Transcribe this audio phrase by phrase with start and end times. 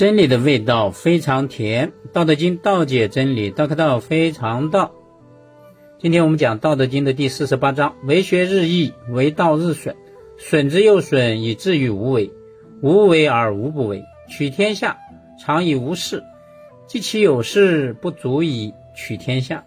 [0.00, 4.94] 真理的味道非常甜，《道德经》道解真理，道可道非常道。
[5.98, 9.94] 今天我们讲《道德经》的第四十八章：为学日益，为道日损。
[10.38, 12.30] 损之又损，以至于无为。
[12.80, 14.02] 无为而无不为。
[14.26, 14.96] 取天下
[15.38, 16.24] 常以无事，
[16.86, 19.66] 及其有事，不足以取天下。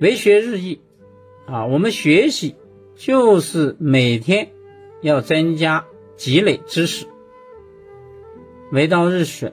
[0.00, 0.80] 为学日益，
[1.44, 2.56] 啊，我们学习
[2.96, 4.48] 就是每天
[5.02, 5.84] 要增加
[6.16, 7.04] 积累知识。
[8.70, 9.52] 为道日损，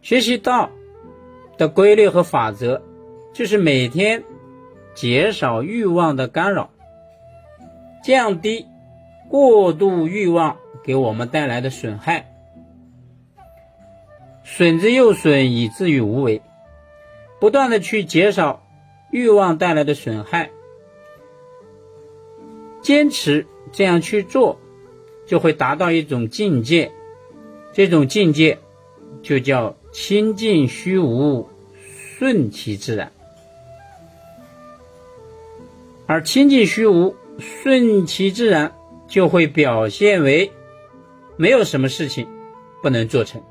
[0.00, 0.70] 学习道
[1.58, 2.82] 的规律和法则，
[3.32, 4.22] 就是每天
[4.94, 6.70] 减少欲望的干扰，
[8.04, 8.66] 降低
[9.28, 12.32] 过度欲望给我们带来的损害。
[14.44, 16.40] 损之又损，以至于无为。
[17.40, 18.64] 不断的去减少
[19.10, 20.50] 欲望带来的损害，
[22.80, 24.58] 坚持这样去做，
[25.26, 26.92] 就会达到一种境界。
[27.76, 28.58] 这种境界
[29.22, 31.46] 就叫清净虚无，
[32.16, 33.12] 顺其自然。
[36.06, 38.74] 而清净虚无，顺其自然，
[39.06, 40.52] 就会表现为
[41.36, 42.26] 没有什么事情
[42.82, 43.42] 不能做成。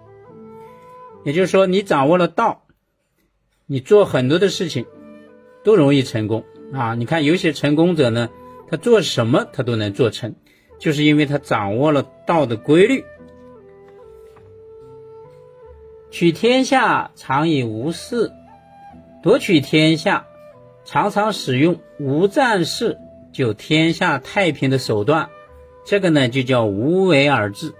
[1.23, 2.63] 也就是说，你掌握了道，
[3.67, 4.87] 你做很多的事情
[5.63, 6.95] 都容易成功啊！
[6.95, 8.31] 你看有些成功者呢，
[8.71, 10.33] 他做什么他都能做成，
[10.79, 13.05] 就是因为他掌握了道的规律。
[16.15, 18.31] 取天下常以无事，
[19.21, 20.25] 夺取天下
[20.85, 22.97] 常常使用无战事
[23.33, 25.27] 就天下太平的手段，
[25.83, 27.73] 这个呢就叫无为而治。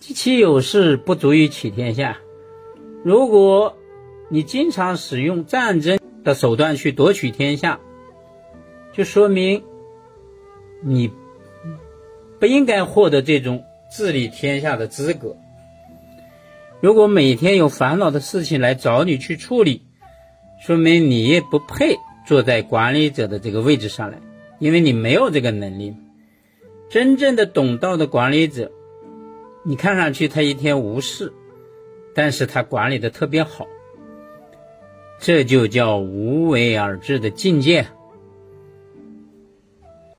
[0.00, 2.18] 及其有事，不足以取天下。
[3.04, 3.76] 如果
[4.28, 7.78] 你经常使用战争的手段去夺取天下，
[8.92, 9.62] 就说明
[10.80, 11.12] 你
[12.40, 15.36] 不应该获得这种治理天下的资格。
[16.82, 19.82] 如果每天有烦恼的事情来找你去处理，
[20.66, 21.96] 说明你也不配
[22.26, 24.18] 坐在管理者的这个位置上来，
[24.58, 25.94] 因为你没有这个能力。
[26.90, 28.72] 真正的懂道的管理者，
[29.62, 31.32] 你看上去他一天无事，
[32.16, 33.68] 但是他管理的特别好，
[35.20, 37.86] 这就叫无为而治的境界。